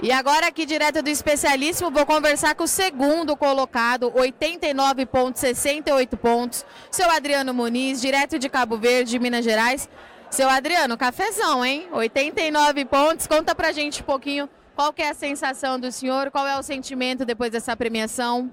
[0.00, 7.10] E agora aqui direto do especialíssimo, vou conversar com o segundo colocado, 89,68 pontos, seu
[7.10, 9.88] Adriano Muniz, direto de Cabo Verde, Minas Gerais.
[10.30, 11.88] Seu Adriano, cafezão, hein?
[11.90, 13.26] 89 pontos.
[13.26, 14.46] Conta pra gente um pouquinho
[14.78, 18.48] qual que é a sensação do senhor, qual é o sentimento depois dessa premiação?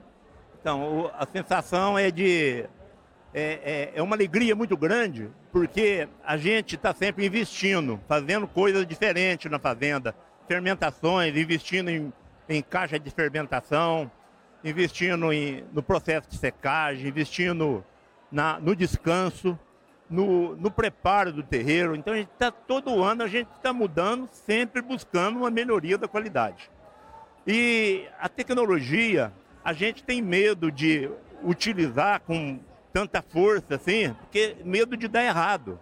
[0.59, 2.65] Então, a sensação é de.
[3.31, 8.87] É, é, é uma alegria muito grande, porque a gente está sempre investindo, fazendo coisas
[8.87, 10.15] diferentes na fazenda
[10.47, 12.13] fermentações, investindo em,
[12.47, 14.09] em caixa de fermentação,
[14.63, 17.83] investindo em, no processo de secagem, investindo
[18.31, 19.57] na, no descanso,
[20.09, 21.95] no, no preparo do terreiro.
[21.95, 26.07] Então a gente está todo ano a gente está mudando, sempre buscando uma melhoria da
[26.07, 26.69] qualidade.
[27.45, 29.31] E a tecnologia,
[29.63, 31.09] a gente tem medo de
[31.43, 32.59] utilizar com
[32.91, 35.79] tanta força assim, porque medo de dar errado.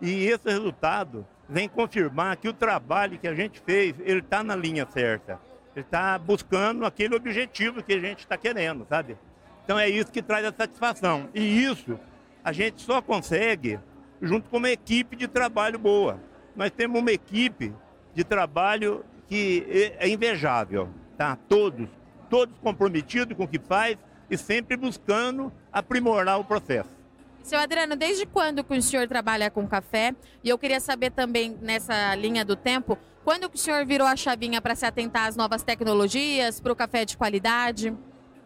[0.00, 4.54] E esse resultado vem confirmar que o trabalho que a gente fez, ele está na
[4.54, 5.40] linha certa.
[5.74, 9.16] Ele está buscando aquele objetivo que a gente está querendo, sabe?
[9.64, 11.28] Então é isso que traz a satisfação.
[11.34, 11.98] E isso
[12.42, 13.78] a gente só consegue
[14.20, 16.20] junto com uma equipe de trabalho boa.
[16.56, 17.72] Nós temos uma equipe
[18.14, 21.36] de trabalho que é, é invejável, tá?
[21.48, 21.88] Todos,
[22.28, 23.96] todos comprometidos com o que faz
[24.30, 26.97] e sempre buscando aprimorar o processo.
[27.42, 30.14] Seu Adriano, desde quando que o senhor trabalha com café?
[30.44, 34.16] E eu queria saber também, nessa linha do tempo, quando que o senhor virou a
[34.16, 37.94] chavinha para se atentar às novas tecnologias, para o café de qualidade?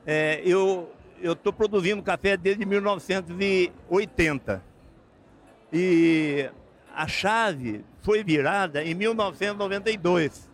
[0.06, 4.62] É, eu estou produzindo café desde 1980.
[5.72, 6.50] E
[6.94, 10.50] a chave foi virada em 1992,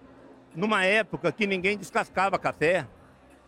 [0.55, 2.87] numa época que ninguém descascava café.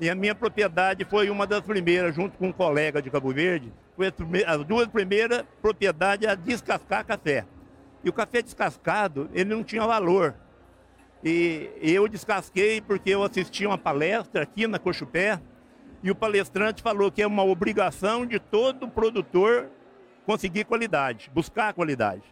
[0.00, 3.70] E a minha propriedade foi uma das primeiras, junto com um colega de Cabo Verde,
[4.46, 7.44] as duas primeiras propriedades a descascar café.
[8.02, 10.34] E o café descascado, ele não tinha valor.
[11.22, 15.38] E eu descasquei porque eu assisti uma palestra aqui na Cochupé
[16.02, 19.68] e o palestrante falou que é uma obrigação de todo produtor
[20.24, 22.22] conseguir qualidade, buscar qualidade.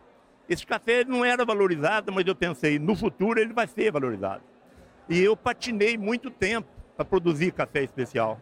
[0.49, 4.43] Esse café não era valorizado, mas eu pensei, no futuro ele vai ser valorizado.
[5.07, 8.41] E eu patinei muito tempo para produzir café especial.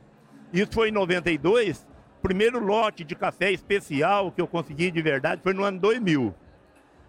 [0.51, 1.87] Isso foi em 92
[2.23, 6.35] primeiro lote de café especial que eu consegui de verdade foi no ano 2000.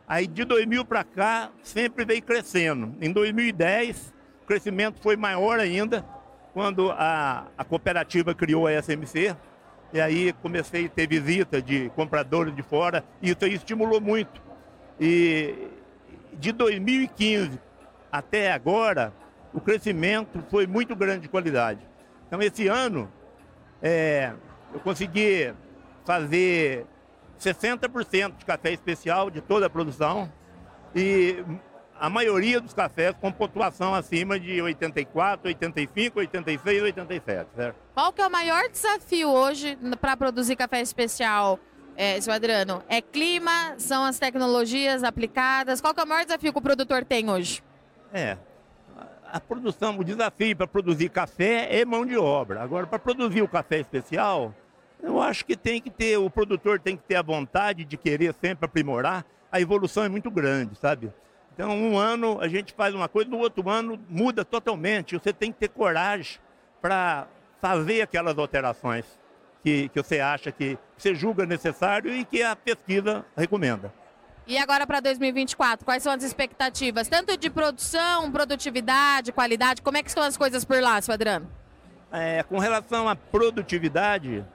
[0.06, 2.94] Aí de 2000 para cá sempre veio crescendo.
[3.00, 4.14] Em 2010
[4.44, 6.06] o crescimento foi maior ainda
[6.54, 9.36] quando a, a cooperativa criou a SMC.
[9.94, 14.42] E aí comecei a ter visita de compradores de fora e isso aí estimulou muito.
[15.00, 15.70] E
[16.34, 17.58] de 2015
[18.12, 19.14] até agora,
[19.54, 21.80] o crescimento foi muito grande de qualidade.
[22.28, 23.12] Então esse ano,
[23.82, 24.34] é,
[24.74, 25.54] eu consegui
[26.06, 26.86] fazer
[27.40, 30.32] 60% de café especial de toda a produção
[30.96, 31.44] e
[32.00, 37.76] a maioria dos cafés com pontuação acima de 84, 85, 86, 87, certo?
[37.94, 41.60] Qual que é o maior desafio hoje para produzir café especial,
[41.96, 42.84] é, seu Adriano?
[42.88, 43.76] É clima?
[43.78, 45.82] São as tecnologias aplicadas?
[45.82, 47.64] Qual que é o maior desafio que o produtor tem hoje?
[48.14, 48.38] É,
[49.32, 52.62] a produção, o desafio para produzir café é mão de obra.
[52.62, 54.54] Agora, para produzir o café especial,
[55.02, 58.34] eu acho que tem que ter, o produtor tem que ter a vontade de querer
[58.34, 59.26] sempre aprimorar.
[59.52, 61.12] A evolução é muito grande, sabe?
[61.54, 65.18] Então, um ano a gente faz uma coisa, no outro ano muda totalmente.
[65.18, 66.40] Você tem que ter coragem
[66.82, 67.28] para
[67.62, 69.06] fazer aquelas alterações
[69.64, 73.92] que, que você acha que você julga necessário e que a pesquisa recomenda.
[74.48, 77.10] E agora para 2024, quais são as expectativas?
[77.10, 81.50] Tanto de produção, produtividade, qualidade, como é que estão as coisas por lá, seu Adriano?
[82.10, 84.46] É, com relação à produtividade,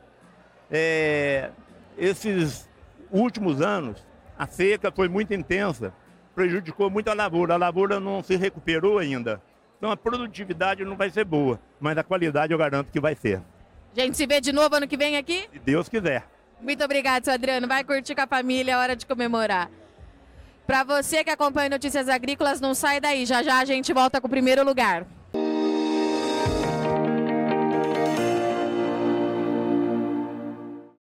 [0.70, 1.50] é,
[1.98, 2.66] esses
[3.10, 4.02] últimos anos,
[4.38, 5.92] a seca foi muito intensa,
[6.34, 7.52] prejudicou muito a lavoura.
[7.52, 9.42] A lavoura não se recuperou ainda.
[9.76, 13.42] Então a produtividade não vai ser boa, mas a qualidade eu garanto que vai ser.
[13.94, 15.46] A gente se vê de novo ano que vem aqui?
[15.52, 16.26] Se Deus quiser.
[16.62, 17.68] Muito obrigado, seu Adriano.
[17.68, 19.68] Vai curtir com a família, é hora de comemorar.
[20.66, 23.26] Para você que acompanha Notícias Agrícolas, não sai daí.
[23.26, 25.06] Já já a gente volta com o primeiro lugar.